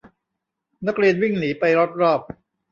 [0.87, 2.21] นักเรียนวิ่งหนีไปรอบรอบ